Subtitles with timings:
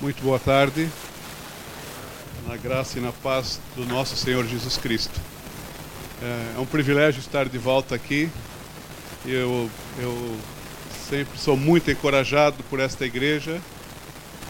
[0.00, 0.88] Muito boa tarde,
[2.48, 5.20] na graça e na paz do nosso Senhor Jesus Cristo.
[6.22, 8.30] É, é um privilégio estar de volta aqui.
[9.26, 9.68] Eu,
[9.98, 10.36] eu
[11.06, 13.60] sempre sou muito encorajado por esta igreja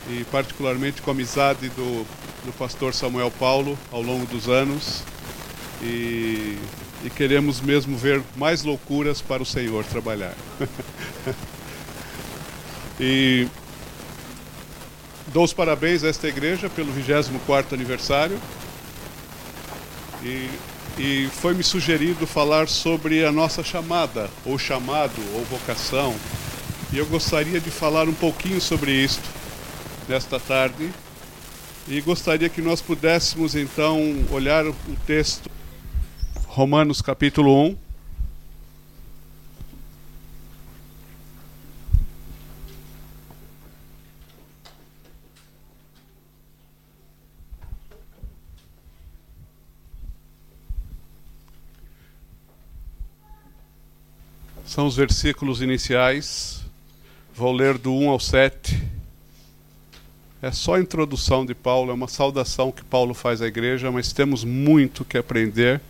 [0.09, 2.07] e, particularmente, com a amizade do,
[2.45, 5.03] do pastor Samuel Paulo ao longo dos anos.
[5.83, 6.57] E,
[7.05, 10.37] e queremos mesmo ver mais loucuras para o Senhor trabalhar.
[13.01, 13.49] e
[15.33, 18.37] Dou os parabéns a esta igreja pelo 24 aniversário.
[20.25, 20.51] E,
[20.99, 26.17] e foi-me sugerido falar sobre a nossa chamada, ou chamado, ou vocação.
[26.93, 29.23] E eu gostaria de falar um pouquinho sobre isto
[30.09, 30.91] nesta tarde.
[31.87, 34.01] E gostaria que nós pudéssemos então
[34.33, 34.75] olhar o
[35.07, 35.49] texto
[36.49, 37.90] Romanos capítulo 1
[54.71, 56.65] São os versículos iniciais.
[57.35, 58.81] Vou ler do 1 ao 7.
[60.41, 64.13] É só a introdução de Paulo, é uma saudação que Paulo faz à igreja, mas
[64.13, 65.81] temos muito que aprender.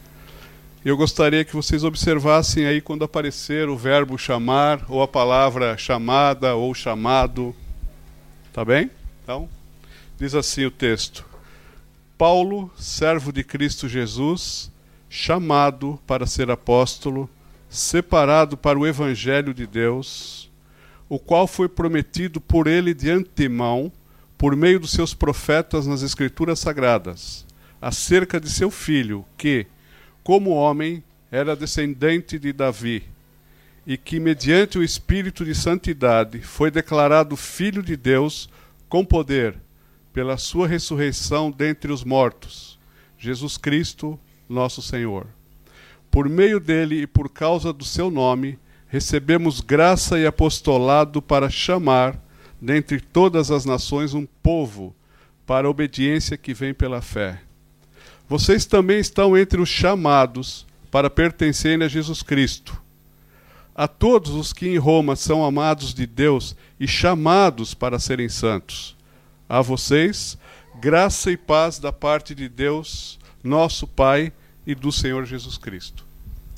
[0.82, 6.54] Eu gostaria que vocês observassem aí quando aparecer o verbo chamar, ou a palavra chamada,
[6.54, 7.54] ou chamado.
[8.50, 8.90] Tá bem?
[9.22, 9.46] Então,
[10.18, 11.26] diz assim o texto:
[12.16, 14.72] Paulo, servo de Cristo Jesus,
[15.10, 17.28] chamado para ser apóstolo,
[17.70, 20.50] separado para o Evangelho de Deus,
[21.08, 23.92] o qual foi prometido por ele de antemão,
[24.36, 27.46] por meio dos seus profetas nas Escrituras Sagradas,
[27.80, 29.66] acerca de seu filho, que,
[30.24, 33.04] como homem, era descendente de Davi,
[33.86, 38.50] e que, mediante o Espírito de Santidade, foi declarado Filho de Deus
[38.88, 39.56] com poder,
[40.12, 42.78] pela sua ressurreição dentre os mortos,
[43.16, 44.18] Jesus Cristo,
[44.48, 45.26] nosso Senhor
[46.10, 52.20] por meio dele e por causa do seu nome, recebemos graça e apostolado para chamar,
[52.60, 54.94] dentre todas as nações, um povo
[55.46, 57.40] para a obediência que vem pela fé.
[58.28, 62.80] Vocês também estão entre os chamados para pertencerem a Jesus Cristo.
[63.74, 68.96] A todos os que em Roma são amados de Deus e chamados para serem santos.
[69.48, 70.36] A vocês,
[70.80, 74.32] graça e paz da parte de Deus, nosso Pai
[74.66, 76.04] e do Senhor Jesus Cristo.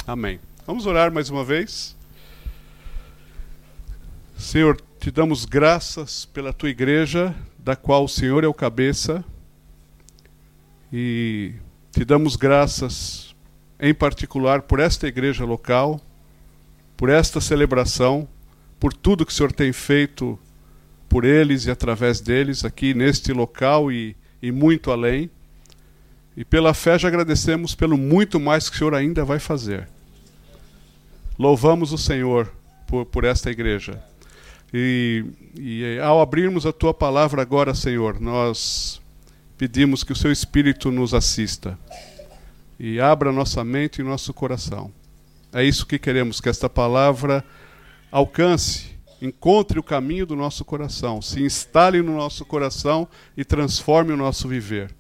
[0.07, 0.41] Amém.
[0.67, 1.97] Vamos orar mais uma vez.
[4.37, 9.25] Senhor, te damos graças pela tua igreja, da qual o Senhor é o cabeça,
[10.93, 11.55] e
[11.93, 13.35] te damos graças
[13.79, 16.01] em particular por esta igreja local,
[16.97, 18.29] por esta celebração,
[18.79, 20.39] por tudo que o Senhor tem feito
[21.09, 25.31] por eles e através deles aqui neste local e, e muito além.
[26.37, 29.89] E pela fé já agradecemos pelo muito mais que o Senhor ainda vai fazer.
[31.39, 32.51] Louvamos o Senhor
[32.87, 34.03] por, por esta igreja.
[34.73, 39.01] E, e ao abrirmos a tua palavra agora, Senhor, nós
[39.59, 41.79] pedimos que o seu Espírito nos assista
[42.81, 44.91] e abra nossa mente e nosso coração.
[45.53, 47.45] É isso que queremos, que esta palavra
[48.11, 53.07] alcance, encontre o caminho do nosso coração, se instale no nosso coração
[53.37, 54.91] e transforme o nosso viver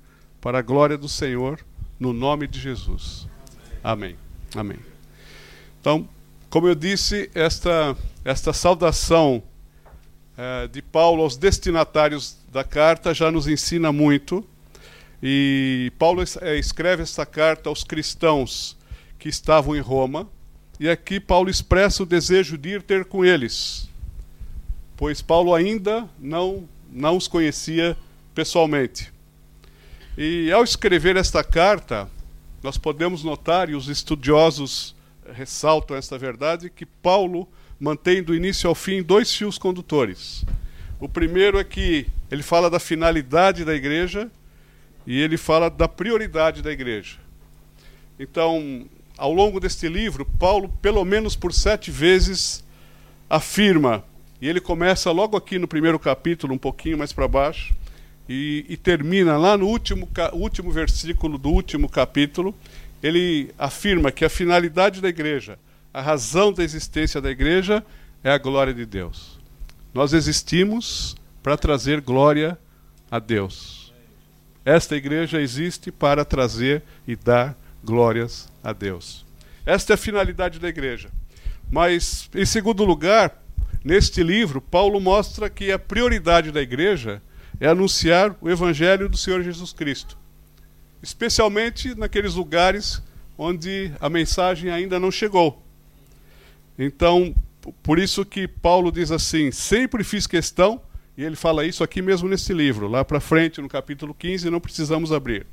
[0.42, 1.60] para a glória do Senhor,
[2.00, 3.28] no nome de Jesus.
[3.82, 4.16] Amém.
[4.56, 4.78] Amém.
[5.80, 6.06] Então,
[6.50, 9.40] como eu disse, esta, esta saudação
[10.36, 14.44] é, de Paulo aos destinatários da carta já nos ensina muito.
[15.22, 18.76] E Paulo é, escreve esta carta aos cristãos
[19.20, 20.28] que estavam em Roma.
[20.80, 23.88] E aqui Paulo expressa o desejo de ir ter com eles,
[24.96, 27.96] pois Paulo ainda não, não os conhecia
[28.34, 29.11] pessoalmente.
[30.16, 32.06] E ao escrever esta carta,
[32.62, 34.94] nós podemos notar, e os estudiosos
[35.32, 37.48] ressaltam esta verdade, que Paulo
[37.80, 40.44] mantém do início ao fim dois fios condutores.
[41.00, 44.30] O primeiro é que ele fala da finalidade da igreja
[45.06, 47.16] e ele fala da prioridade da igreja.
[48.18, 48.86] Então,
[49.16, 52.62] ao longo deste livro, Paulo, pelo menos por sete vezes,
[53.30, 54.04] afirma,
[54.40, 57.74] e ele começa logo aqui no primeiro capítulo, um pouquinho mais para baixo,
[58.28, 62.54] e, e, termina lá no último, último versículo do último capítulo.
[63.02, 65.58] Ele afirma que a finalidade da igreja,
[65.92, 67.84] a razão da existência da igreja
[68.22, 69.38] é a glória de Deus.
[69.92, 72.56] Nós existimos para trazer glória
[73.10, 73.92] a Deus.
[74.64, 79.26] Esta igreja existe para trazer e dar glórias a Deus.
[79.66, 81.10] Esta é a finalidade da igreja.
[81.70, 83.42] Mas, em segundo lugar,
[83.84, 87.20] neste livro, Paulo mostra que a prioridade da igreja
[87.60, 90.16] é anunciar o evangelho do Senhor Jesus Cristo,
[91.02, 93.02] especialmente naqueles lugares
[93.36, 95.62] onde a mensagem ainda não chegou.
[96.78, 97.34] Então,
[97.82, 100.80] por isso que Paulo diz assim: sempre fiz questão,
[101.16, 104.60] e ele fala isso aqui mesmo nesse livro, lá para frente, no capítulo 15, não
[104.60, 105.46] precisamos abrir.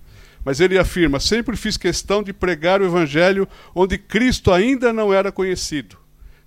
[0.44, 5.32] Mas ele afirma: sempre fiz questão de pregar o evangelho onde Cristo ainda não era
[5.32, 5.98] conhecido,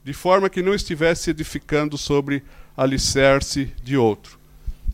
[0.02, 2.43] de forma que não estivesse edificando sobre
[2.76, 4.42] alicerce de outro.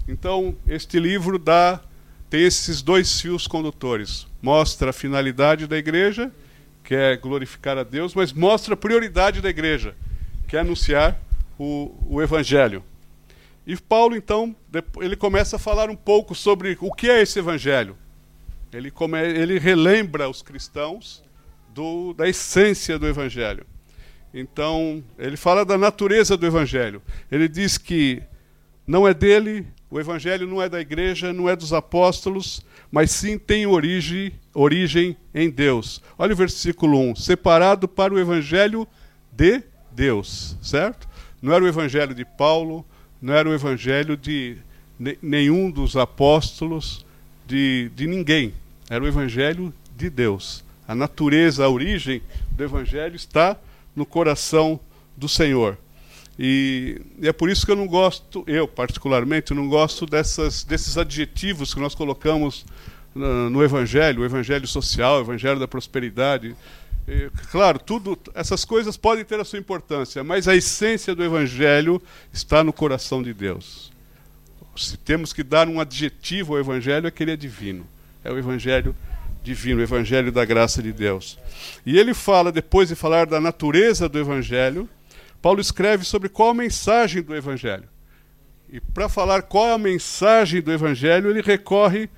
[0.08, 1.82] Então, este livro dá
[2.30, 4.26] tem esses dois fios condutores.
[4.42, 6.32] Mostra a finalidade da igreja,
[6.84, 9.94] que é glorificar a Deus, mas mostra a prioridade da igreja,
[10.46, 11.18] que é anunciar
[11.58, 12.82] o, o evangelho.
[13.66, 14.56] E Paulo, então,
[15.00, 17.96] ele começa a falar um pouco sobre o que é esse evangelho.
[18.72, 21.22] Ele, come, ele relembra os cristãos
[21.74, 23.66] do, da essência do evangelho.
[24.32, 27.02] Então, ele fala da natureza do evangelho.
[27.30, 28.22] Ele diz que
[28.88, 33.38] não é dele, o evangelho não é da igreja, não é dos apóstolos, mas sim
[33.38, 36.00] tem origem, origem em Deus.
[36.18, 38.88] Olha o versículo 1: separado para o evangelho
[39.30, 39.62] de
[39.92, 41.06] Deus, certo?
[41.42, 42.84] Não era o evangelho de Paulo,
[43.20, 44.56] não era o evangelho de
[45.20, 47.04] nenhum dos apóstolos,
[47.46, 48.54] de, de ninguém.
[48.88, 50.64] Era o evangelho de Deus.
[50.88, 53.54] A natureza, a origem do evangelho está
[53.94, 54.80] no coração
[55.14, 55.76] do Senhor.
[56.38, 60.96] E, e, é por isso que eu não gosto, eu particularmente, não gosto dessas, desses
[60.96, 62.64] adjetivos que nós colocamos
[63.14, 66.54] no, no Evangelho, o Evangelho social, o Evangelho da prosperidade.
[67.08, 72.00] E, claro, tudo, essas coisas podem ter a sua importância, mas a essência do Evangelho
[72.32, 73.90] está no coração de Deus.
[74.76, 77.84] Se temos que dar um adjetivo ao Evangelho, é que ele é divino.
[78.22, 78.94] É o Evangelho
[79.42, 81.36] divino, o Evangelho da graça de Deus.
[81.84, 84.88] E ele fala, depois de falar da natureza do Evangelho,
[85.40, 87.88] Paulo escreve sobre qual a mensagem do Evangelho.
[88.70, 92.10] E para falar qual é a mensagem do Evangelho, ele recorre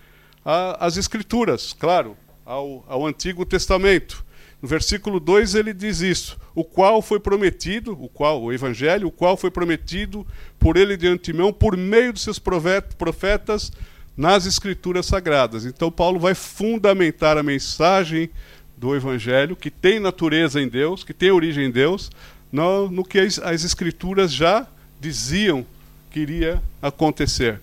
[0.45, 4.25] às Escrituras, claro, ao, ao Antigo Testamento.
[4.61, 9.13] No versículo 2 ele diz isso: o qual foi prometido, o qual, o Evangelho, o
[9.13, 10.27] qual foi prometido
[10.59, 13.73] por ele de antemão, por meio dos seus profetas
[14.17, 15.65] nas Escrituras Sagradas.
[15.65, 18.29] Então, Paulo vai fundamentar a mensagem
[18.77, 22.11] do Evangelho, que tem natureza em Deus, que tem origem em Deus,
[22.51, 24.67] no, no que as, as Escrituras já
[25.01, 25.67] diziam
[26.11, 27.61] que iria acontecer.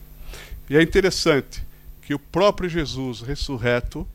[0.70, 1.64] E é interessante
[2.02, 4.08] que o próprio Jesus ressurreto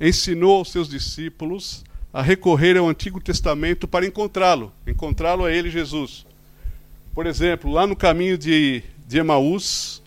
[0.00, 6.26] ensinou aos seus discípulos a recorrer ao Antigo Testamento para encontrá-lo, encontrá-lo a ele, Jesus.
[7.14, 10.02] Por exemplo, lá no caminho de, de Emaús,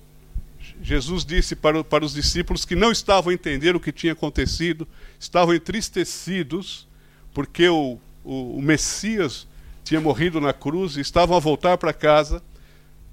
[0.81, 4.87] Jesus disse para, para os discípulos que não estavam a entender o que tinha acontecido,
[5.19, 6.87] estavam entristecidos,
[7.33, 9.47] porque o, o, o Messias
[9.89, 12.43] tinha morrido na cruz e estavam a voltar para casa.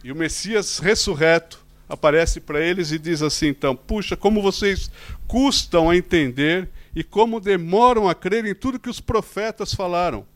[0.05, 4.91] E o Messias ressurreto aparece para eles e diz assim: então, puxa, como vocês
[5.27, 10.27] custam a entender e como demoram a crer em tudo que os profetas falaram.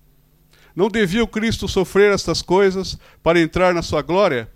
[0.75, 4.51] Não devia o Cristo sofrer estas coisas para entrar na sua glória?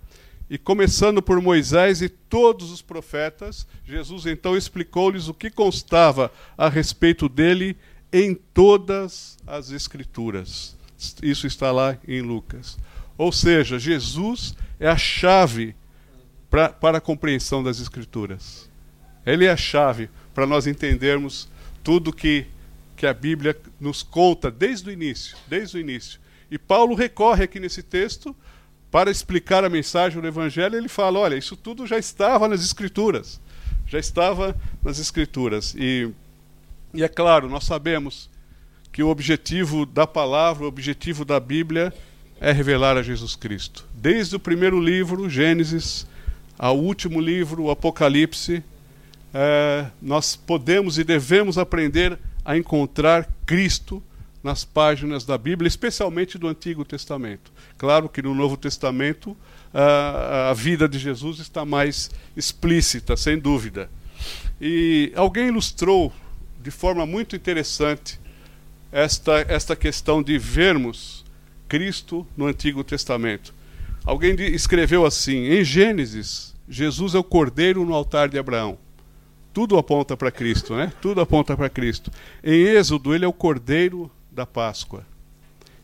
[0.49, 6.67] E começando por Moisés e todos os profetas, Jesus então explicou-lhes o que constava a
[6.67, 7.77] respeito dele
[8.11, 10.75] em todas as Escrituras.
[11.21, 12.77] Isso está lá em Lucas.
[13.17, 15.75] Ou seja, Jesus é a chave
[16.49, 18.69] pra, para a compreensão das Escrituras.
[19.25, 21.49] Ele é a chave para nós entendermos
[21.83, 22.45] tudo que,
[22.95, 26.19] que a Bíblia nos conta desde o início, desde o início.
[26.49, 28.35] E Paulo recorre aqui nesse texto
[28.91, 30.77] para explicar a mensagem do Evangelho.
[30.77, 33.41] Ele fala: olha, isso tudo já estava nas Escrituras,
[33.87, 35.75] já estava nas Escrituras.
[35.77, 36.09] E,
[36.93, 38.29] e é claro, nós sabemos
[38.95, 41.93] que o objetivo da palavra, o objetivo da Bíblia
[42.39, 43.85] é revelar a Jesus Cristo.
[43.93, 46.07] Desde o primeiro livro, Gênesis,
[46.57, 48.63] ao último livro, o Apocalipse,
[49.33, 54.01] é, nós podemos e devemos aprender a encontrar Cristo
[54.41, 57.51] nas páginas da Bíblia, especialmente do Antigo Testamento.
[57.77, 59.35] Claro que no Novo Testamento
[59.73, 63.89] a, a vida de Jesus está mais explícita, sem dúvida.
[64.61, 66.13] E alguém ilustrou
[66.63, 68.23] de forma muito interessante
[68.95, 71.25] esta, esta questão de vermos
[71.67, 73.53] Cristo no Antigo Testamento.
[74.05, 78.77] Alguém escreveu assim: em Gênesis, Jesus é o cordeiro no altar de Abraão.
[79.53, 80.93] Tudo aponta para Cristo, né?
[81.01, 82.09] Tudo aponta para Cristo.
[82.41, 85.05] Em Êxodo, ele é o cordeiro da Páscoa.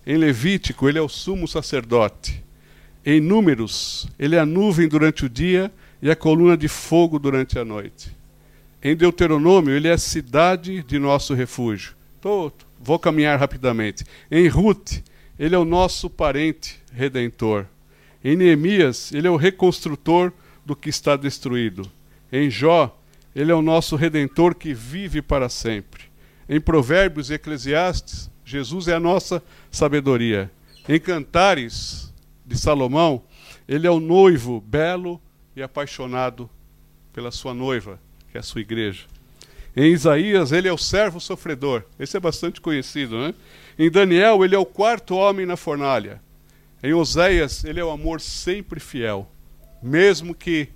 [0.08, 2.42] Em Levítico, ele é o sumo sacerdote.
[3.06, 5.70] Em Números, ele é a nuvem durante o dia
[6.02, 8.16] e a coluna de fogo durante a noite.
[8.82, 11.94] Em Deuteronômio, ele é a cidade de nosso refúgio.
[12.20, 12.52] Tô,
[12.84, 14.04] vou caminhar rapidamente.
[14.30, 15.02] Em Ruth,
[15.38, 17.66] ele é o nosso parente redentor.
[18.24, 20.32] Em Neemias, ele é o reconstrutor
[20.66, 21.90] do que está destruído.
[22.32, 22.98] Em Jó,
[23.36, 26.04] ele é o nosso redentor que vive para sempre.
[26.48, 30.52] Em Provérbios e Eclesiastes, Jesus é a nossa sabedoria.
[30.88, 32.14] Em Cantares
[32.46, 33.24] de Salomão,
[33.68, 35.22] ele é o noivo belo
[35.56, 36.50] e apaixonado
[37.14, 38.00] pela sua noiva,
[38.32, 39.06] que é a sua igreja.
[39.76, 41.84] Em Isaías, ele é o servo sofredor.
[41.98, 43.34] Esse é bastante conhecido, né?
[43.80, 46.22] Em Daniel, ele é o quarto homem na fornalha.
[46.84, 49.30] Em Oséias, ele é o amor sempre fiel.
[49.82, 50.68] Mesmo que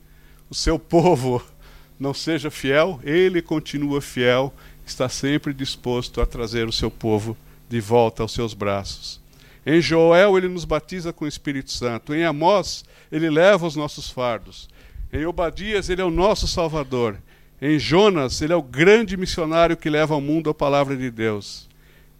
[0.50, 1.44] o seu povo
[2.00, 4.54] não seja fiel, ele continua fiel,
[4.86, 7.38] está sempre disposto a trazer o seu povo
[7.68, 9.20] de volta aos seus braços.
[9.66, 12.14] Em Joel, ele nos batiza com o Espírito Santo.
[12.14, 14.70] Em Amós, ele leva os nossos fardos.
[15.12, 17.18] Em Obadias, ele é o nosso Salvador.
[17.62, 21.70] Em Jonas, ele é o grande missionário que leva ao mundo a palavra de Deus.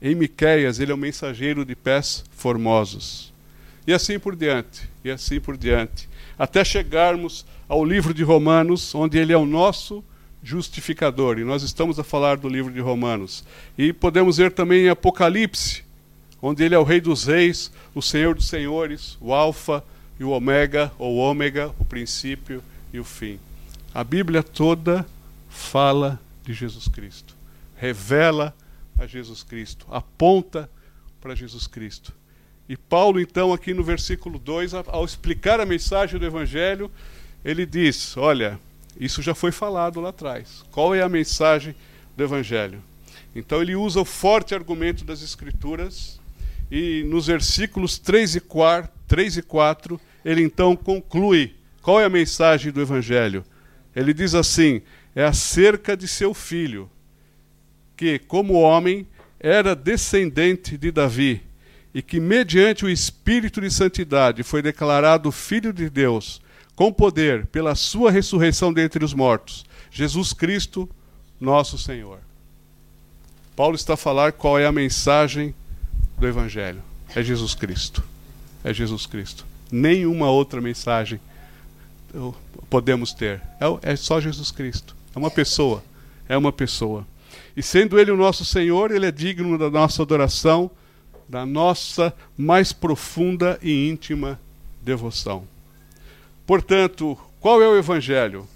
[0.02, 3.34] Em Miqueias, ele é o mensageiro de pés formosos.
[3.86, 9.18] E assim por diante, e assim por diante, até chegarmos ao livro de Romanos, onde
[9.18, 10.04] ele é o nosso
[10.42, 11.38] justificador.
[11.38, 13.44] E nós estamos a falar do livro de Romanos.
[13.78, 15.84] E podemos ver também em Apocalipse,
[16.42, 19.84] onde ele é o Rei dos Reis, o Senhor dos Senhores, o Alfa
[20.20, 22.64] e o Ômega, ou Ômega, o princípio
[22.94, 23.40] e o fim.
[23.94, 25.06] A Bíblia toda
[25.56, 27.36] fala de Jesus Cristo,
[27.76, 28.56] revela
[29.00, 30.70] a Jesus Cristo, aponta
[31.20, 32.14] para Jesus Cristo.
[32.68, 36.92] E Paulo, então, aqui no versículo 2, ao explicar a mensagem do Evangelho,
[37.44, 38.60] ele diz: Olha,
[39.00, 40.64] isso já foi falado lá atrás.
[40.72, 41.76] Qual é a mensagem
[42.18, 42.82] do Evangelho?
[43.36, 46.20] Então, ele usa o forte argumento das Escrituras,
[46.72, 52.10] e nos versículos 3 e 4, 3 e 4 ele então conclui: qual é a
[52.10, 53.46] mensagem do Evangelho?
[53.96, 54.82] Ele diz assim:
[55.16, 56.90] é acerca de seu filho,
[57.96, 59.08] que, como homem,
[59.40, 61.42] era descendente de Davi
[61.94, 66.42] e que, mediante o Espírito de Santidade, foi declarado Filho de Deus,
[66.76, 70.90] com poder, pela sua ressurreição dentre os mortos, Jesus Cristo,
[71.40, 72.20] nosso Senhor.
[73.56, 75.56] Paulo está a falar qual é a mensagem
[76.18, 76.82] do Evangelho.
[77.16, 78.04] É Jesus Cristo.
[78.62, 79.46] É Jesus Cristo.
[79.72, 81.20] Nenhuma outra mensagem
[82.70, 83.42] podemos ter.
[83.60, 84.95] É, é só Jesus Cristo.
[85.16, 85.84] É uma pessoa.
[86.28, 87.08] É uma pessoa.
[87.56, 90.70] E sendo Ele o nosso Senhor, Ele é digno da nossa adoração
[91.28, 94.40] da nossa mais profunda e íntima
[94.82, 95.48] devoção.
[96.46, 98.48] Portanto, qual é o Evangelho?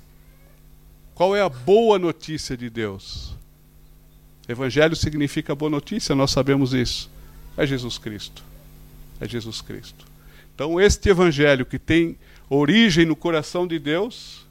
[1.15, 3.35] Qual é a boa notícia de Deus?
[4.47, 7.09] Evangelho significa boa notícia, nós sabemos isso.
[7.57, 8.43] É Jesus Cristo.
[9.19, 10.05] É Jesus Cristo.
[10.55, 12.17] Então, este Evangelho que tem
[12.49, 14.45] origem no coração de Deus,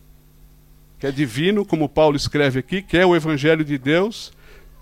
[0.98, 4.32] que é divino, como Paulo escreve aqui, que é o Evangelho de Deus,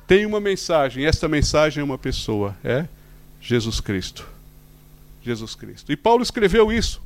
[0.06, 1.04] tem uma mensagem.
[1.04, 2.86] Esta mensagem é uma pessoa, é
[3.40, 4.26] Jesus Cristo.
[5.22, 5.92] Jesus Cristo.
[5.92, 7.02] E Paulo escreveu isso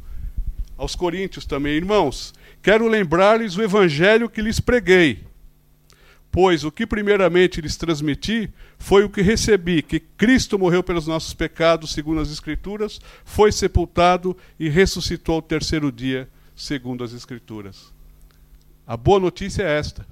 [0.76, 2.32] aos Coríntios também, irmãos.
[2.62, 5.24] Quero lembrar-lhes o evangelho que lhes preguei.
[6.30, 8.48] Pois o que primeiramente lhes transmiti
[8.78, 14.36] foi o que recebi: que Cristo morreu pelos nossos pecados, segundo as Escrituras, foi sepultado
[14.58, 17.92] e ressuscitou ao terceiro dia, segundo as Escrituras.
[18.90, 20.04] A boa notícia é esta: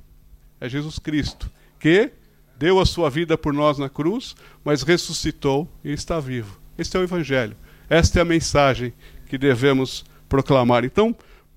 [0.61, 2.13] é Jesus Cristo, que
[2.57, 6.61] deu a sua vida por nós na cruz, mas ressuscitou e está vivo.
[6.79, 7.57] Este é o Evangelho.
[7.91, 8.93] Esta é a mensagem
[9.27, 10.85] que devemos proclamar.
[10.85, 11.13] Então,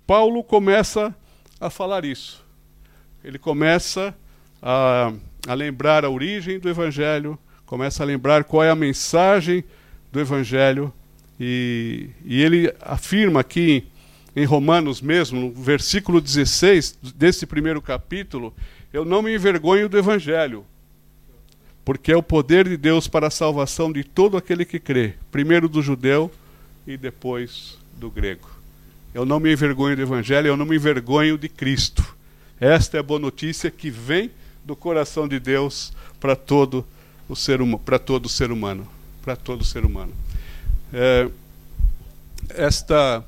[0.07, 1.15] Paulo começa
[1.59, 2.43] a falar isso.
[3.23, 4.17] Ele começa
[4.59, 5.13] a,
[5.47, 7.37] a lembrar a origem do Evangelho,
[7.67, 9.63] começa a lembrar qual é a mensagem
[10.11, 10.91] do Evangelho,
[11.39, 13.90] e, e ele afirma aqui
[14.35, 18.53] em Romanos mesmo, no versículo 16 desse primeiro capítulo,
[18.93, 20.65] eu não me envergonho do Evangelho,
[21.83, 25.67] porque é o poder de Deus para a salvação de todo aquele que crê, primeiro
[25.67, 26.31] do judeu
[26.85, 28.49] e depois do grego.
[29.13, 32.15] Eu não me envergonho do evangelho, eu não me envergonho de Cristo.
[32.59, 34.31] Esta é a boa notícia que vem
[34.63, 36.85] do coração de Deus para todo
[37.27, 38.87] o ser humano, para todo ser humano,
[39.21, 40.13] para todo ser humano.
[40.93, 41.29] É,
[42.49, 43.25] esta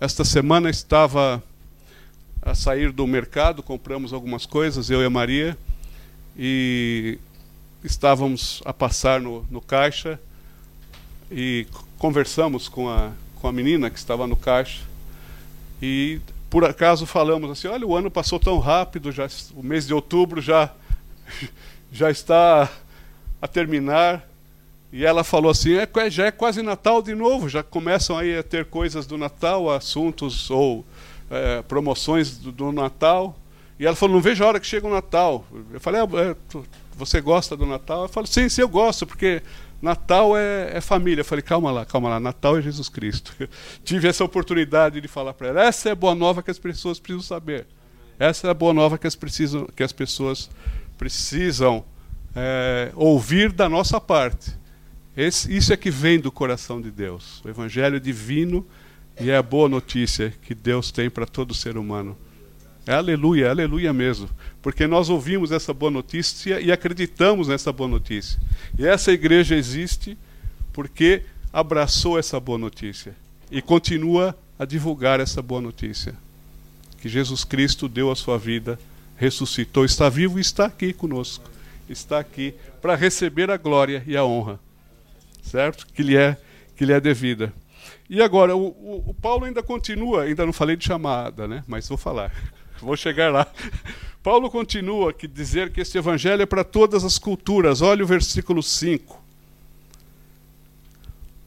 [0.00, 1.42] esta semana estava
[2.40, 5.58] a sair do mercado, compramos algumas coisas, eu e a Maria,
[6.36, 7.18] e
[7.82, 10.20] estávamos a passar no, no caixa
[11.30, 11.66] e
[11.98, 14.82] conversamos com a, com a menina que estava no caixa
[15.82, 19.92] e por acaso falamos assim, olha, o ano passou tão rápido, já o mês de
[19.92, 20.72] outubro já
[21.90, 22.70] já está
[23.42, 24.27] a terminar.
[24.92, 28.42] E ela falou assim, é, já é quase Natal de novo, já começam aí a
[28.42, 30.84] ter coisas do Natal, assuntos ou
[31.30, 33.36] é, promoções do, do Natal.
[33.78, 35.44] E ela falou: Não vejo a hora que chega o Natal.
[35.72, 36.36] Eu falei: ah, é,
[36.96, 38.02] Você gosta do Natal?
[38.02, 39.42] Eu falei: Sim, sim, eu gosto, porque
[39.80, 41.20] Natal é, é, família.
[41.20, 42.18] Eu falei: Calma lá, calma lá.
[42.18, 43.32] Natal é Jesus Cristo.
[43.84, 46.98] Tive essa oportunidade de falar para ela: Essa é a boa nova que as pessoas
[46.98, 47.66] precisam saber.
[48.18, 50.50] Essa é a boa nova que as, precisam, que as pessoas
[50.96, 51.84] precisam
[52.34, 54.58] é, ouvir da nossa parte.
[55.18, 57.42] Esse, isso é que vem do coração de Deus.
[57.44, 58.64] O Evangelho divino
[59.20, 62.16] e é a boa notícia que Deus tem para todo ser humano.
[62.86, 64.30] É aleluia, é aleluia mesmo.
[64.62, 68.38] Porque nós ouvimos essa boa notícia e acreditamos nessa boa notícia.
[68.78, 70.16] E essa igreja existe
[70.72, 73.12] porque abraçou essa boa notícia
[73.50, 76.14] e continua a divulgar essa boa notícia.
[77.02, 78.78] Que Jesus Cristo deu a sua vida,
[79.16, 81.50] ressuscitou, está vivo e está aqui conosco.
[81.88, 84.60] Está aqui para receber a glória e a honra.
[85.48, 85.86] Certo?
[85.86, 86.36] Que lhe é,
[86.76, 87.52] que lhe é devida.
[88.08, 91.62] E agora, o, o, o, Paulo ainda continua, ainda não falei de chamada, né?
[91.66, 92.32] mas vou falar,
[92.80, 93.46] vou chegar lá.
[94.22, 97.80] Paulo continua a dizer que este evangelho é para todas as culturas.
[97.82, 99.22] Olha o versículo 5.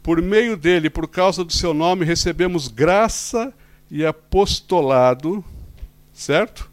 [0.01, 3.53] Por meio dele, por causa do seu nome, recebemos graça
[3.89, 5.43] e apostolado,
[6.13, 6.69] certo?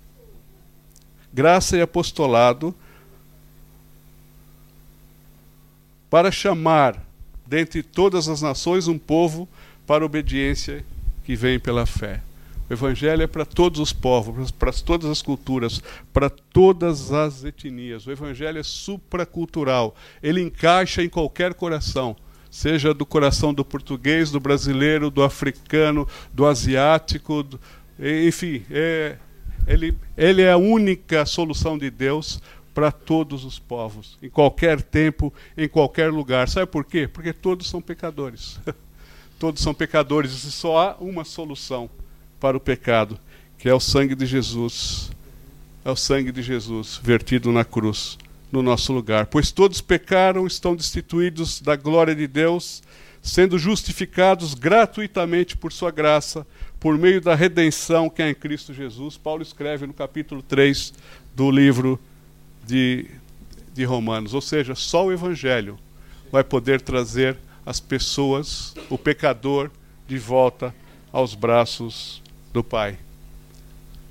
[1.33, 2.75] Graça e apostolado
[6.09, 7.08] para chamar
[7.49, 9.49] dentre todas as nações um povo
[9.87, 10.85] para obediência
[11.25, 12.21] que vem pela fé.
[12.69, 18.07] O Evangelho é para todos os povos, para todas as culturas, para todas as etnias.
[18.07, 19.97] O Evangelho é supracultural.
[20.23, 22.15] Ele encaixa em qualquer coração,
[22.51, 27.59] seja do coração do português, do brasileiro, do africano, do asiático, do...
[27.99, 29.17] enfim, é...
[29.67, 32.43] ele, ele é a única solução de Deus
[32.79, 36.49] para todos os povos, em qualquer tempo, em qualquer lugar.
[36.49, 37.09] Sabe por quê?
[37.09, 38.61] Porque todos são pecadores.
[39.37, 41.89] Todos são pecadores e só há uma solução
[42.41, 43.19] para o pecado,
[43.57, 45.11] que é o sangue de Jesus.
[45.85, 48.17] É o sangue de Jesus vertido na cruz,
[48.51, 49.27] no nosso lugar.
[49.27, 52.83] Pois todos pecaram, estão destituídos da glória de Deus,
[53.23, 56.47] sendo justificados gratuitamente por sua graça,
[56.79, 59.17] por meio da redenção que é em Cristo Jesus.
[59.17, 60.93] Paulo escreve no capítulo 3
[61.35, 61.99] do livro
[62.67, 63.07] de,
[63.75, 64.35] de Romanos.
[64.35, 65.79] Ou seja, só o Evangelho
[66.31, 69.71] vai poder trazer as pessoas, o pecador,
[70.07, 70.75] de volta
[71.13, 72.99] aos braços do Pai.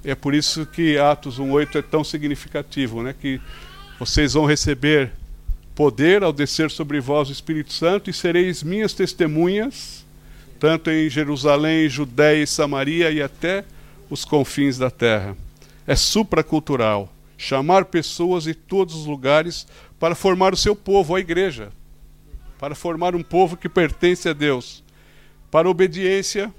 [0.03, 3.15] É por isso que Atos 1:8 é tão significativo, né?
[3.19, 3.41] Que
[3.99, 5.11] vocês vão receber
[5.75, 10.05] poder ao descer sobre vós o Espírito Santo e sereis minhas testemunhas,
[10.59, 13.63] tanto em Jerusalém, Judéia e Samaria e até
[14.09, 15.35] os confins da terra.
[15.85, 19.67] É supracultural chamar pessoas de todos os lugares
[19.99, 21.71] para formar o seu povo, a igreja
[22.57, 24.83] para formar um povo que pertence a Deus,
[25.51, 26.53] para obediência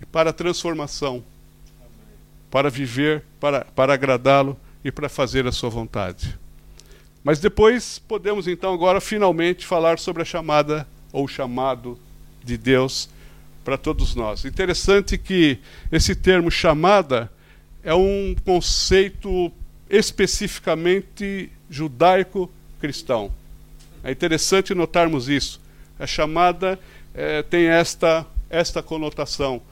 [0.00, 1.22] e para transformação,
[2.50, 6.38] para viver, para, para agradá-lo e para fazer a sua vontade.
[7.22, 11.98] Mas depois podemos então agora finalmente falar sobre a chamada ou chamado
[12.42, 13.08] de Deus
[13.64, 14.44] para todos nós.
[14.44, 15.58] Interessante que
[15.90, 17.30] esse termo chamada
[17.86, 19.52] é um conceito
[19.88, 23.30] especificamente judaico-cristão.
[24.02, 25.60] É interessante notarmos isso.
[25.96, 26.80] A chamada
[27.14, 29.62] é, tem esta, esta conotação.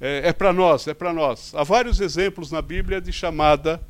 [0.00, 1.52] É, é para nós, é para nós.
[1.52, 3.80] Há vários exemplos na Bíblia de chamada,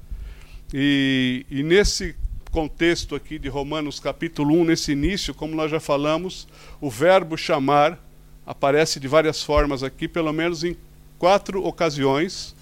[0.72, 2.16] e, e nesse
[2.50, 6.48] contexto aqui de Romanos capítulo 1, nesse início, como nós já falamos,
[6.80, 8.02] o verbo chamar
[8.46, 10.74] aparece de várias formas aqui, pelo menos em
[11.18, 12.54] quatro ocasiões.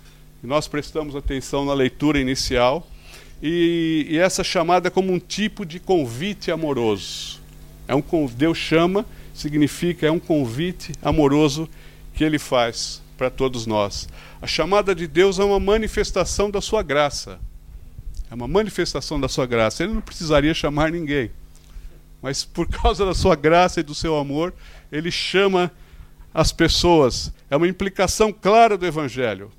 [0.42, 2.87] E nós prestamos atenção na leitura inicial.
[3.42, 7.40] E, e, essa chamada é como um tipo de convite amoroso.
[7.87, 11.68] É um Deus chama, significa é um convite amoroso
[12.14, 14.09] que ele faz para todos nós.
[14.40, 17.38] A chamada de Deus é uma manifestação da sua graça.
[18.31, 19.85] É uma manifestação da sua graça.
[19.85, 21.31] Ele não precisaria chamar ninguém.
[22.20, 24.55] Mas por causa da sua graça e do seu amor,
[24.90, 25.70] ele chama
[26.33, 27.33] as pessoas.
[27.50, 29.50] É uma implicação clara do evangelho.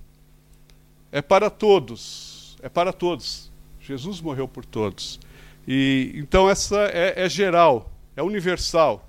[1.13, 2.57] É para todos.
[2.59, 3.51] É para todos.
[3.79, 5.19] Jesus morreu por todos.
[5.67, 9.07] E então essa é, é geral, é universal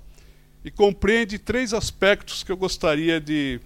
[0.63, 3.59] e compreende três aspectos que eu gostaria de,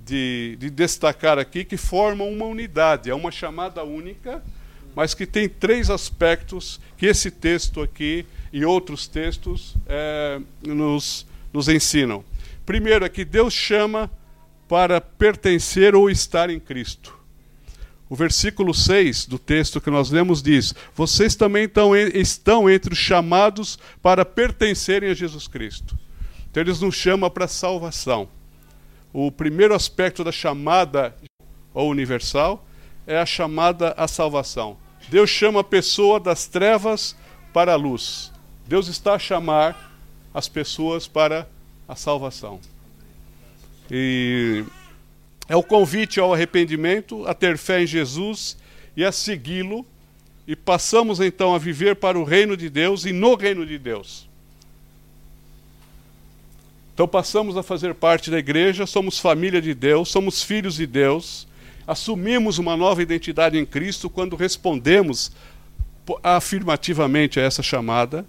[0.00, 3.10] de, de, destacar aqui que formam uma unidade.
[3.10, 4.40] É uma chamada única,
[4.94, 11.68] mas que tem três aspectos que esse texto aqui e outros textos é, nos, nos
[11.68, 12.24] ensinam.
[12.64, 14.08] Primeiro é que Deus chama
[14.68, 17.21] para pertencer ou estar em Cristo.
[18.12, 21.64] O versículo 6 do texto que nós lemos diz: Vocês também
[22.12, 25.98] estão, entre os chamados para pertencerem a Jesus Cristo.
[26.50, 28.28] Então, eles nos chamam para salvação.
[29.14, 31.16] O primeiro aspecto da chamada
[31.72, 32.66] ou universal
[33.06, 34.76] é a chamada à salvação.
[35.08, 37.16] Deus chama a pessoa das trevas
[37.50, 38.30] para a luz.
[38.66, 39.90] Deus está a chamar
[40.34, 41.48] as pessoas para
[41.88, 42.60] a salvação.
[43.90, 44.66] E
[45.52, 48.56] é o convite ao arrependimento, a ter fé em Jesus
[48.96, 49.84] e a segui-lo,
[50.46, 54.26] e passamos então a viver para o reino de Deus e no reino de Deus.
[56.94, 61.46] Então passamos a fazer parte da igreja, somos família de Deus, somos filhos de Deus,
[61.86, 65.32] assumimos uma nova identidade em Cristo quando respondemos
[66.22, 68.24] afirmativamente a essa chamada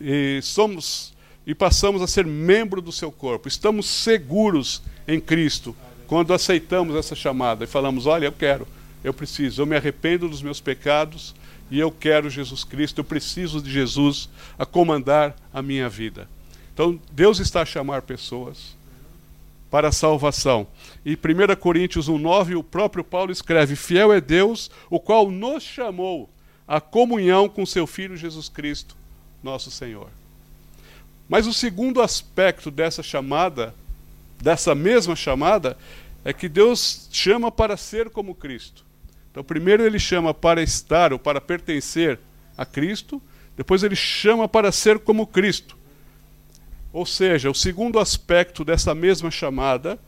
[0.00, 1.12] e somos
[1.44, 3.48] e passamos a ser membro do seu corpo.
[3.48, 5.74] Estamos seguros em Cristo
[6.10, 8.66] quando aceitamos essa chamada e falamos: "Olha, eu quero,
[9.04, 11.36] eu preciso, eu me arrependo dos meus pecados
[11.70, 16.28] e eu quero Jesus Cristo, eu preciso de Jesus a comandar a minha vida".
[16.74, 18.74] Então, Deus está a chamar pessoas
[19.70, 20.66] para a salvação.
[21.06, 26.28] E 1 Coríntios 1,9, o próprio Paulo escreve: Fiel é Deus, o qual nos chamou
[26.66, 28.96] à comunhão com seu Filho Jesus Cristo,
[29.44, 30.08] nosso Senhor.
[31.28, 33.72] Mas o segundo aspecto dessa chamada,
[34.40, 35.76] dessa mesma chamada,
[36.24, 38.84] é que Deus chama para ser como Cristo.
[39.30, 42.18] Então, primeiro ele chama para estar ou para pertencer
[42.56, 43.22] a Cristo,
[43.56, 45.76] depois ele chama para ser como Cristo.
[46.92, 49.98] Ou seja, o segundo aspecto dessa mesma chamada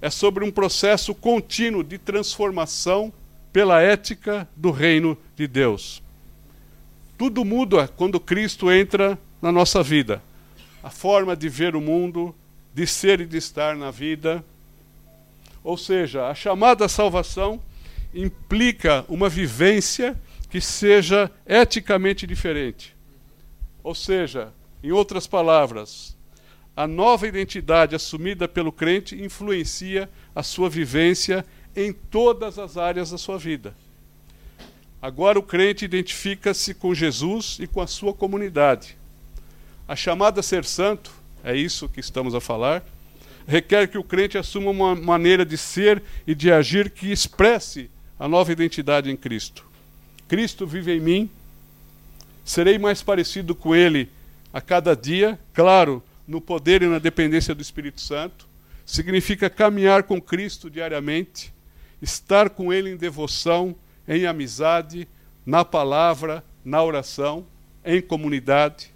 [0.00, 3.12] é sobre um processo contínuo de transformação
[3.52, 6.02] pela ética do reino de Deus.
[7.18, 10.22] Tudo muda quando Cristo entra na nossa vida.
[10.82, 12.34] A forma de ver o mundo,
[12.74, 14.44] de ser e de estar na vida.
[15.62, 17.60] Ou seja, a chamada salvação
[18.14, 20.18] implica uma vivência
[20.50, 22.94] que seja eticamente diferente.
[23.82, 26.16] Ou seja, em outras palavras,
[26.76, 33.18] a nova identidade assumida pelo crente influencia a sua vivência em todas as áreas da
[33.18, 33.74] sua vida.
[35.00, 38.96] Agora o crente identifica-se com Jesus e com a sua comunidade.
[39.88, 41.10] A chamada a ser santo,
[41.44, 42.84] é isso que estamos a falar,
[43.46, 48.28] requer que o crente assuma uma maneira de ser e de agir que expresse a
[48.28, 49.66] nova identidade em Cristo.
[50.28, 51.30] Cristo vive em mim,
[52.44, 54.08] serei mais parecido com Ele
[54.52, 58.46] a cada dia, claro, no poder e na dependência do Espírito Santo,
[58.86, 61.52] significa caminhar com Cristo diariamente,
[62.00, 63.74] estar com Ele em devoção,
[64.06, 65.08] em amizade,
[65.44, 67.46] na palavra, na oração,
[67.84, 68.91] em comunidade.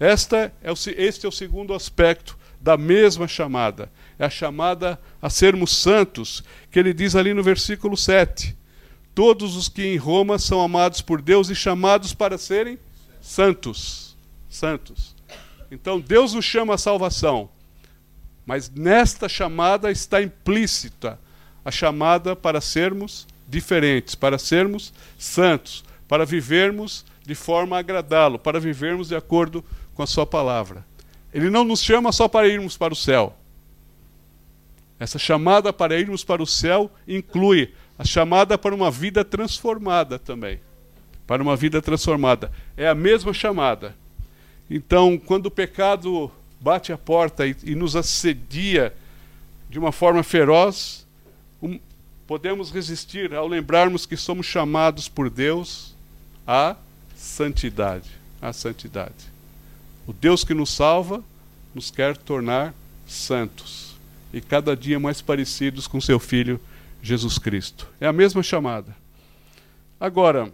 [0.00, 3.92] Esta é o, este é o segundo aspecto da mesma chamada.
[4.18, 8.56] É a chamada a sermos santos, que ele diz ali no versículo 7.
[9.14, 12.78] Todos os que em Roma são amados por Deus e chamados para serem
[13.20, 14.16] santos.
[14.48, 15.14] Santos.
[15.70, 17.48] Então Deus nos chama à salvação,
[18.44, 21.20] mas nesta chamada está implícita
[21.64, 28.58] a chamada para sermos diferentes, para sermos santos, para vivermos de forma a agradá-lo, para
[28.58, 29.64] vivermos de acordo
[30.00, 30.82] com a Sua palavra.
[31.30, 33.36] Ele não nos chama só para irmos para o céu.
[34.98, 40.58] Essa chamada para irmos para o céu inclui a chamada para uma vida transformada também.
[41.26, 42.50] Para uma vida transformada.
[42.78, 43.94] É a mesma chamada.
[44.70, 48.94] Então, quando o pecado bate a porta e, e nos assedia
[49.68, 51.06] de uma forma feroz,
[51.62, 51.78] um,
[52.26, 55.94] podemos resistir ao lembrarmos que somos chamados por Deus
[56.46, 56.74] à
[57.14, 58.08] santidade.
[58.40, 59.39] À santidade.
[60.10, 61.22] O Deus que nos salva
[61.72, 62.74] nos quer tornar
[63.06, 63.94] santos
[64.32, 66.60] e cada dia mais parecidos com seu Filho
[67.00, 67.86] Jesus Cristo.
[68.00, 68.96] É a mesma chamada.
[70.00, 70.52] Agora,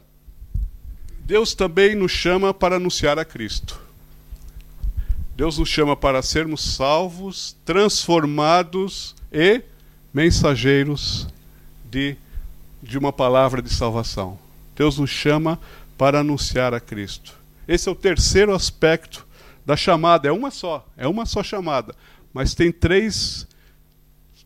[1.21, 3.81] Deus também nos chama para anunciar a Cristo.
[5.35, 9.62] Deus nos chama para sermos salvos, transformados e
[10.12, 11.29] mensageiros
[11.83, 12.14] de,
[12.83, 14.38] de uma palavra de salvação.
[14.77, 15.59] Deus nos chama
[15.97, 17.33] para anunciar a Cristo.
[17.66, 19.25] Esse é o terceiro aspecto
[19.66, 20.29] da chamada.
[20.29, 21.94] É uma só, é uma só chamada,
[22.33, 23.46] mas tem três,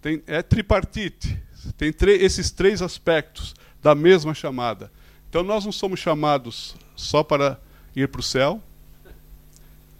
[0.00, 1.38] tem, é tripartite.
[1.76, 4.90] Tem esses três aspectos da mesma chamada.
[5.28, 7.60] Então nós não somos chamados só para
[7.94, 8.62] ir para o céu,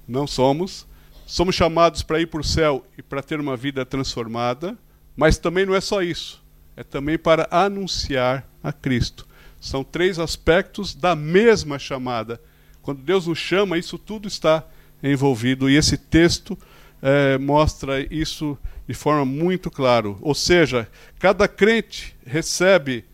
[0.09, 0.89] não somos.
[1.27, 4.77] Somos chamados para ir para o céu e para ter uma vida transformada,
[5.17, 6.43] mas também não é só isso.
[6.77, 9.29] É também para anunciar a Cristo.
[9.61, 12.41] São três aspectos da mesma chamada.
[12.83, 14.67] Quando Deus nos chama, isso tudo está
[15.03, 15.69] envolvido.
[15.69, 16.59] E esse texto
[17.03, 20.09] é, mostra isso de forma muito clara.
[20.21, 23.05] Ou seja, cada crente recebe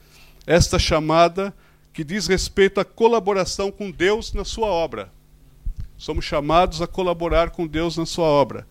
[0.47, 1.55] esta chamada
[1.93, 5.11] que diz respeito à colaboração com Deus na sua obra.
[5.97, 8.67] Somos chamados a colaborar com Deus na sua obra.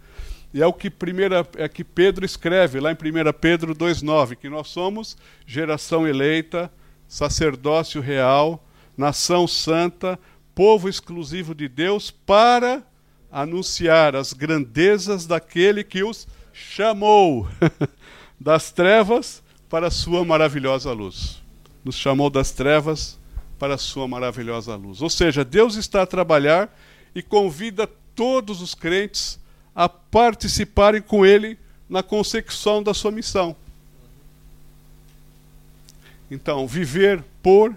[0.54, 2.97] E é o que, primeira, é que Pedro escreve lá em 1
[3.41, 6.71] Pedro 2,9, que nós somos geração eleita,
[7.08, 10.17] sacerdócio real, nação santa,
[10.54, 12.82] povo exclusivo de Deus, para
[13.36, 17.45] anunciar as grandezas daquele que os chamou
[18.39, 21.41] das trevas para a sua maravilhosa luz.
[21.84, 23.19] Nos chamou das trevas
[23.60, 25.02] para a sua maravilhosa luz.
[25.02, 26.74] Ou seja, Deus está a trabalhar
[27.13, 29.38] e convida todos os crentes
[29.76, 33.54] a participarem com ele na consecução da sua missão.
[36.32, 37.76] Então, viver por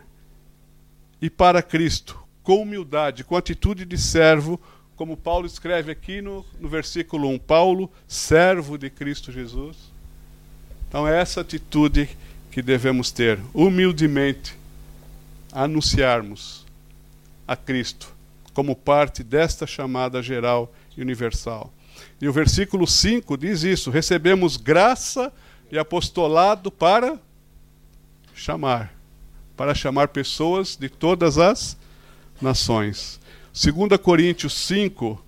[1.21, 4.61] e para Cristo, com humildade, com atitude de servo,
[4.99, 7.39] como Paulo escreve aqui no, no versículo 1.
[7.39, 9.77] Paulo, servo de Cristo Jesus.
[10.89, 12.09] Então, é essa atitude
[12.51, 14.57] que devemos ter, humildemente,
[15.53, 16.67] anunciarmos
[17.47, 18.13] a Cristo
[18.53, 21.73] como parte desta chamada geral e universal.
[22.21, 25.33] E o versículo 5 diz isso: recebemos graça
[25.71, 27.21] e apostolado para
[28.35, 28.93] chamar,
[29.57, 31.77] para chamar pessoas de todas as
[32.41, 33.18] nações.
[33.61, 35.21] 2 Coríntios 5,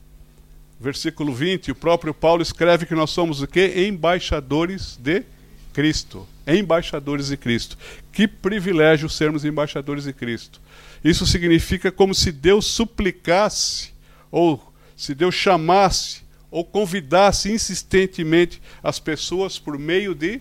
[0.79, 3.89] versículo 20, o próprio Paulo escreve que nós somos o quê?
[3.89, 5.25] Embaixadores de
[5.73, 6.29] Cristo.
[6.47, 7.77] Embaixadores de Cristo.
[8.13, 10.61] Que privilégio sermos embaixadores de Cristo.
[11.03, 13.91] Isso significa como se Deus suplicasse,
[14.31, 20.41] ou se Deus chamasse, ou convidasse insistentemente as pessoas por meio de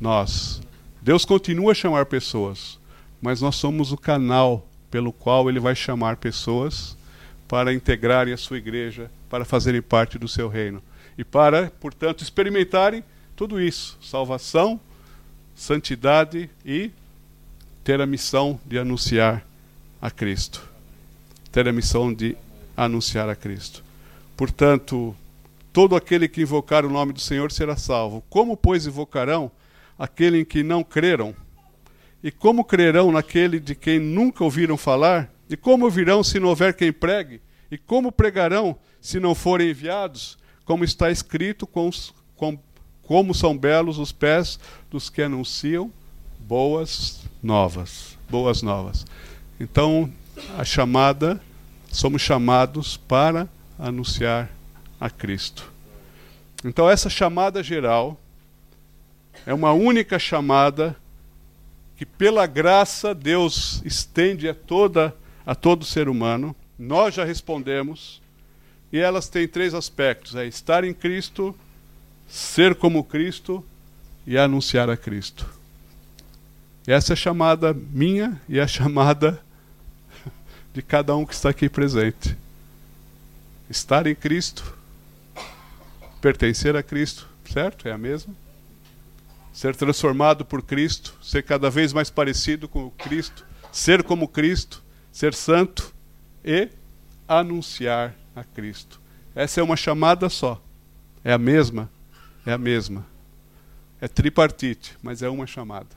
[0.00, 0.62] nós.
[1.02, 2.78] Deus continua a chamar pessoas,
[3.20, 6.96] mas nós somos o canal pelo qual ele vai chamar pessoas
[7.48, 10.82] para integrarem a sua igreja, para fazerem parte do seu reino
[11.16, 13.02] e para, portanto, experimentarem
[13.34, 14.78] tudo isso: salvação,
[15.56, 16.92] santidade e
[17.82, 19.44] ter a missão de anunciar
[20.00, 20.68] a Cristo.
[21.50, 22.36] Ter a missão de
[22.76, 23.82] anunciar a Cristo.
[24.36, 25.16] Portanto,
[25.72, 28.22] todo aquele que invocar o nome do Senhor será salvo.
[28.30, 29.50] Como, pois, invocarão
[29.98, 31.34] aquele em que não creram?
[32.22, 35.32] E como crerão naquele de quem nunca ouviram falar?
[35.48, 37.40] E como ouvirão se não houver quem pregue?
[37.70, 40.38] E como pregarão se não forem enviados?
[40.64, 41.90] Como está escrito, com,
[42.36, 42.58] com,
[43.02, 44.58] como são belos os pés
[44.90, 45.90] dos que anunciam
[46.38, 48.16] boas novas.
[48.28, 49.06] Boas novas.
[49.58, 50.10] Então,
[50.56, 51.40] a chamada,
[51.90, 54.50] somos chamados para anunciar
[55.00, 55.70] a Cristo.
[56.64, 58.18] Então, essa chamada geral
[59.46, 60.96] é uma única chamada
[61.96, 66.54] que pela graça Deus estende a toda a todo ser humano.
[66.78, 68.20] Nós já respondemos
[68.92, 71.54] e elas têm três aspectos: é estar em Cristo,
[72.28, 73.64] ser como Cristo
[74.26, 75.46] e anunciar a Cristo.
[76.86, 79.40] Essa é a chamada minha e é a chamada
[80.72, 82.36] de cada um que está aqui presente.
[83.68, 84.74] Estar em Cristo,
[86.20, 87.86] pertencer a Cristo, certo?
[87.86, 88.34] É a mesma
[89.58, 94.80] ser transformado por Cristo, ser cada vez mais parecido com Cristo, ser como Cristo,
[95.12, 95.94] ser santo
[96.44, 96.68] e
[97.26, 99.00] anunciar a Cristo.
[99.34, 100.60] Essa é uma chamada só.
[101.22, 101.90] É a mesma?
[102.46, 103.06] É a mesma.
[104.00, 105.96] É tripartite, mas é uma chamada.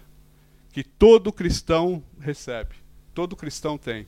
[0.74, 2.76] Que todo cristão recebe.
[3.14, 4.08] Todo cristão tem.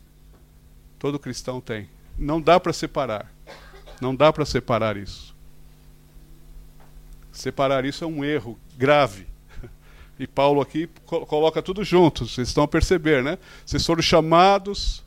[0.98, 1.89] Todo cristão tem.
[2.18, 3.32] Não dá para separar.
[4.02, 5.36] Não dá para separar isso.
[7.32, 9.28] Separar isso é um erro grave.
[10.19, 13.38] E Paulo aqui coloca tudo junto, vocês estão a perceber, né?
[13.65, 15.04] Vocês foram chamados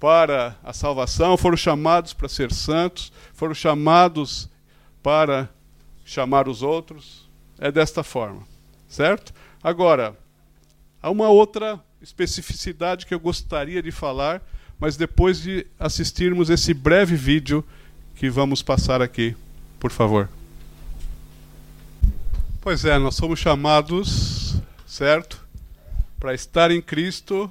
[0.00, 4.48] para a salvação, foram chamados para ser santos, foram chamados
[5.02, 5.48] para
[6.04, 7.30] chamar os outros.
[7.58, 8.42] É desta forma,
[8.88, 9.32] certo?
[9.62, 10.18] Agora,
[11.00, 14.42] há uma outra especificidade que eu gostaria de falar,
[14.80, 17.64] mas depois de assistirmos esse breve vídeo
[18.16, 19.36] que vamos passar aqui,
[19.78, 20.28] por favor.
[22.62, 24.54] Pois é, nós somos chamados,
[24.86, 25.44] certo?
[26.20, 27.50] Para estar em Cristo,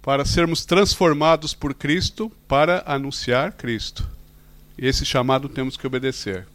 [0.00, 4.08] para sermos transformados por Cristo, para anunciar Cristo.
[4.78, 6.46] E esse chamado temos que obedecer.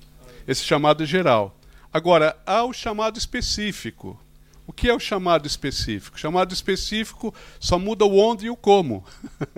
[0.47, 1.59] Esse chamado é geral.
[1.91, 4.17] Agora, há o chamado específico.
[4.65, 6.17] O que é o chamado específico?
[6.17, 9.05] Chamado específico só muda o onde e o como.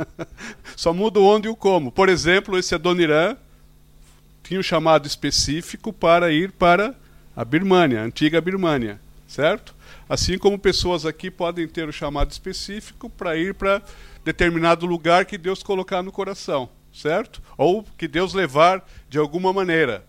[0.76, 1.92] só muda o onde e o como.
[1.92, 3.38] Por exemplo, esse Adoniran
[4.42, 6.96] tinha um chamado específico para ir para
[7.38, 9.76] a Birmânia, a antiga Birmânia, certo?
[10.10, 13.84] Assim como pessoas aqui podem ter o chamado específico para ir para
[14.26, 17.40] determinado lugar que Deus colocar no coração, certo?
[17.56, 20.04] Ou que Deus levar de alguma maneira.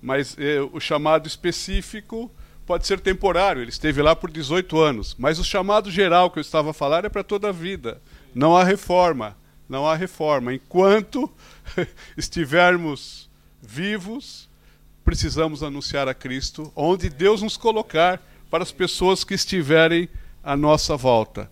[0.00, 2.30] Mas eh, o chamado específico
[2.64, 5.14] pode ser temporário, ele esteve lá por 18 anos.
[5.18, 8.00] Mas o chamado geral que eu estava a falar é para toda a vida.
[8.34, 9.36] Não há reforma.
[9.68, 10.54] Não há reforma.
[10.54, 11.30] Enquanto
[12.16, 13.28] estivermos
[13.60, 14.48] vivos,
[15.04, 20.08] precisamos anunciar a Cristo, onde Deus nos colocar para as pessoas que estiverem
[20.42, 21.48] à nossa volta.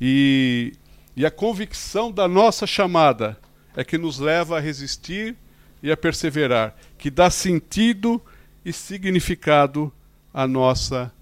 [0.00, 0.74] E,
[1.16, 3.38] e a convicção da nossa chamada
[3.76, 5.36] é que nos leva a resistir
[5.82, 8.20] e a perseverar, que dá sentido
[8.64, 9.92] e significado
[10.32, 11.12] à nossa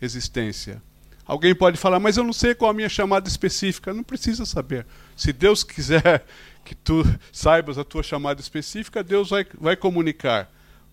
[0.00, 0.82] existência.
[1.28, 3.92] Alguém pode falar, mas eu não sei qual a minha chamada específica.
[3.92, 4.86] Não precisa saber.
[5.14, 6.24] Se Deus quiser
[6.64, 10.50] que tu saibas a tua chamada específica, Deus vai, vai comunicar.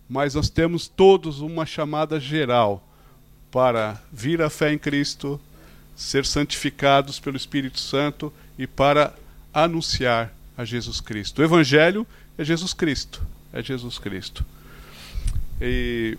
[0.10, 2.84] Mas nós temos todos uma chamada geral
[3.52, 5.39] para vir à fé em Cristo,
[5.96, 9.13] ser santificados pelo Espírito Santo e para
[9.54, 11.39] anunciar a Jesus Cristo.
[11.39, 12.06] O Evangelho
[12.38, 13.22] é Jesus Cristo.
[13.54, 14.46] É Jesus Cristo.
[15.62, 16.18] E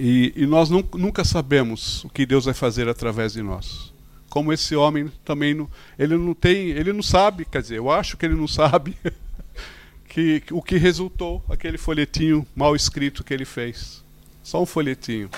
[0.00, 3.92] e, e nós nunca sabemos o que Deus vai fazer através de nós.
[4.28, 8.16] Como esse homem também não, ele não tem, ele não sabe, quer dizer, eu acho
[8.16, 8.96] que ele não sabe
[10.40, 14.02] que, o que resultou aquele folhetinho mal escrito que ele fez.
[14.42, 15.30] Só um folhetinho.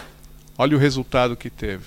[0.56, 1.84] Olha o resultado que teve.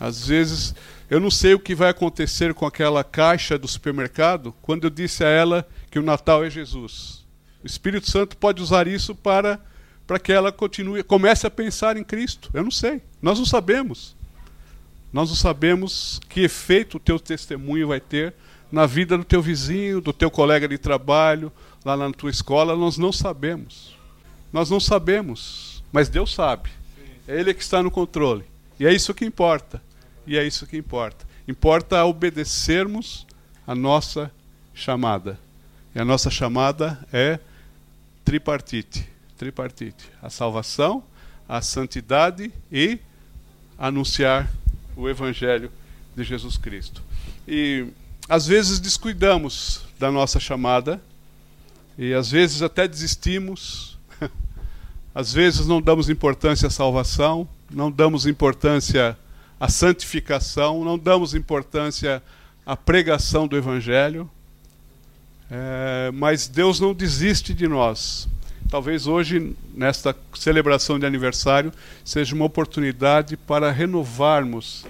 [0.00, 0.74] Às vezes,
[1.08, 5.24] eu não sei o que vai acontecer com aquela caixa do supermercado quando eu disse
[5.24, 7.24] a ela que o Natal é Jesus.
[7.62, 9.60] O Espírito Santo pode usar isso para
[10.06, 12.50] para que ela continue, comece a pensar em Cristo.
[12.54, 14.16] Eu não sei, nós não sabemos.
[15.12, 18.32] Nós não sabemos que efeito o teu testemunho vai ter
[18.70, 21.52] na vida do teu vizinho, do teu colega de trabalho,
[21.84, 23.96] lá na tua escola, nós não sabemos.
[24.52, 26.70] Nós não sabemos, mas Deus sabe.
[27.26, 28.44] É Ele que está no controle.
[28.78, 29.82] E é isso que importa.
[30.26, 31.26] E é isso que importa.
[31.46, 33.26] Importa obedecermos
[33.66, 34.30] a nossa
[34.74, 35.38] chamada.
[35.94, 37.38] E a nossa chamada é
[38.24, 41.02] tripartite tripartite: a salvação,
[41.48, 42.98] a santidade e
[43.78, 44.50] anunciar
[44.96, 45.70] o evangelho
[46.14, 47.02] de Jesus Cristo.
[47.46, 47.86] E
[48.28, 51.00] às vezes descuidamos da nossa chamada
[51.98, 53.98] e às vezes até desistimos.
[55.14, 59.18] Às vezes não damos importância à salvação, não damos importância
[59.58, 62.22] à santificação, não damos importância
[62.64, 64.30] à pregação do Evangelho.
[65.50, 68.28] É, mas Deus não desiste de nós
[68.68, 71.72] talvez hoje, nesta celebração de aniversário,
[72.04, 74.84] seja uma oportunidade para renovarmos,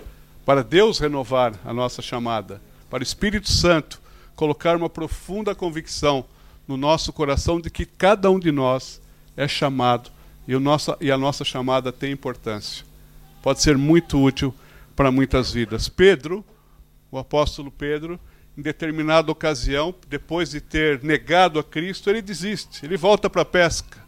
[0.44, 4.00] para Deus renovar a nossa chamada, para o Espírito Santo
[4.34, 6.24] colocar uma profunda convicção
[6.68, 9.00] no nosso coração de que cada um de nós
[9.34, 10.10] é chamado
[10.46, 12.84] e, o nosso, e a nossa chamada tem importância.
[13.42, 14.54] Pode ser muito útil
[14.94, 15.88] para muitas vidas.
[15.88, 16.44] Pedro,
[17.10, 18.20] o apóstolo Pedro,
[18.56, 23.46] em determinada ocasião, depois de ter negado a Cristo, ele desiste, ele volta para a
[23.46, 23.98] pesca.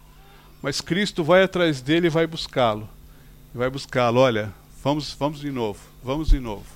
[0.61, 2.89] Mas Cristo vai atrás dele e vai buscá-lo.
[3.55, 6.67] Vai buscá-lo, olha, vamos, vamos de novo, vamos de novo.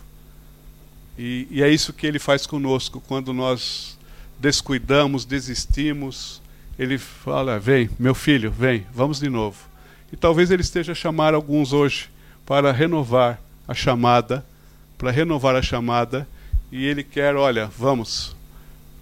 [1.18, 3.98] E, e é isso que ele faz conosco quando nós
[4.44, 6.42] descuidamos, desistimos.
[6.78, 9.58] Ele fala: Vem, meu filho, vem, vamos de novo.
[10.12, 12.10] E talvez ele esteja a chamar alguns hoje
[12.44, 14.44] para renovar a chamada,
[14.98, 16.28] para renovar a chamada
[16.70, 18.36] e ele quer, olha, vamos,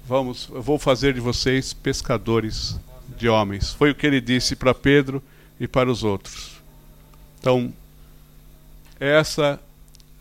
[0.07, 2.79] vamos, eu vou fazer de vocês pescadores
[3.19, 3.73] de homens.
[3.73, 5.21] Foi o que ele disse para Pedro
[5.59, 6.53] e para os outros.
[7.41, 7.73] Então,
[9.01, 9.59] essa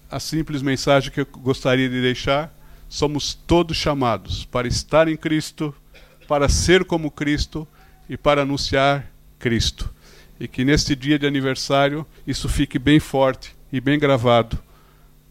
[0.10, 2.52] a simples mensagem que eu gostaria de deixar.
[2.92, 5.74] Somos todos chamados para estar em Cristo,
[6.28, 7.66] para ser como Cristo
[8.10, 9.90] e para anunciar Cristo.
[10.38, 14.60] E que neste dia de aniversário isso fique bem forte e bem gravado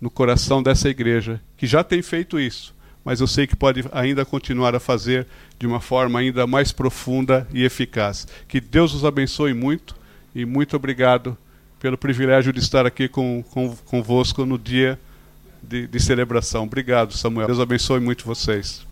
[0.00, 4.24] no coração dessa igreja, que já tem feito isso, mas eu sei que pode ainda
[4.24, 5.26] continuar a fazer
[5.58, 8.26] de uma forma ainda mais profunda e eficaz.
[8.48, 9.94] Que Deus os abençoe muito
[10.34, 11.36] e muito obrigado
[11.78, 14.98] pelo privilégio de estar aqui com, com, convosco no dia
[15.62, 16.64] de, de celebração.
[16.64, 17.46] Obrigado, Samuel.
[17.46, 18.84] Deus abençoe muito vocês.